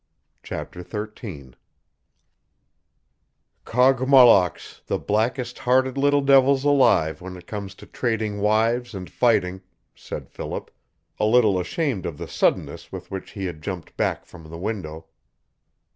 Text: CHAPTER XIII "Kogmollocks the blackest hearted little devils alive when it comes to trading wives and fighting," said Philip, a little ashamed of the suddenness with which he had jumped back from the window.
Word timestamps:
CHAPTER 0.41 0.81
XIII 0.81 1.51
"Kogmollocks 3.65 4.81
the 4.87 4.97
blackest 4.97 5.59
hearted 5.59 5.95
little 5.95 6.21
devils 6.21 6.63
alive 6.63 7.21
when 7.21 7.37
it 7.37 7.45
comes 7.45 7.75
to 7.75 7.85
trading 7.85 8.39
wives 8.41 8.95
and 8.95 9.07
fighting," 9.11 9.61
said 9.93 10.27
Philip, 10.31 10.71
a 11.19 11.25
little 11.27 11.59
ashamed 11.59 12.07
of 12.07 12.17
the 12.17 12.27
suddenness 12.27 12.91
with 12.91 13.11
which 13.11 13.33
he 13.33 13.45
had 13.45 13.61
jumped 13.61 13.95
back 13.95 14.25
from 14.25 14.49
the 14.49 14.57
window. 14.57 15.05